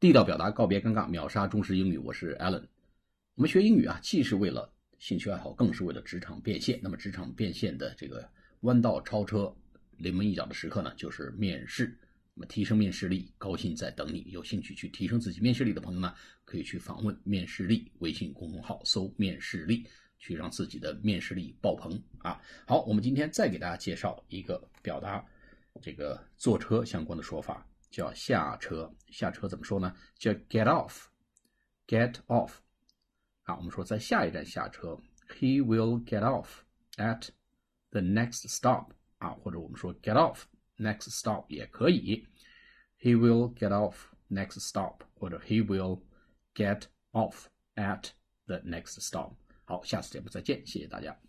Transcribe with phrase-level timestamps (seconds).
[0.00, 1.98] 地道表达，告别尴尬，秒杀中式英语。
[1.98, 2.62] 我是 Allen。
[3.34, 6.78] 我们学英语啊，既是为了兴趣爱好，更是为了职场变现。
[6.80, 8.30] 那么，职场变现的这个
[8.60, 9.52] 弯道超车、
[9.96, 11.98] 临门一脚的时刻呢，就是面试。
[12.34, 14.24] 那么，提升面试力，高薪在等你。
[14.30, 19.84] 有兴趣去提升自己面试力的朋友呢，可以去访问面试力微信公众号，搜“面试力”，
[20.20, 22.40] 去让自己的面试力爆棚啊！
[22.68, 25.26] 好，我们今天再给大家介绍一个表达
[25.82, 27.66] 这个坐车相关的说法。
[27.89, 29.95] 叫下车，下车怎么说呢？
[30.17, 32.53] 叫 get off，get off。
[33.43, 36.61] 好，我们说在下一站下车，he will get off
[36.97, 37.29] at
[37.91, 38.91] the next stop。
[39.17, 40.43] 啊，或者我们说 get off
[40.77, 42.27] next stop 也可以，
[42.99, 46.01] he will get off next stop，或者 he will
[46.53, 47.45] get off
[47.75, 48.09] at
[48.47, 49.33] the next stop。
[49.65, 51.26] 好，下次节目再见，谢谢大家。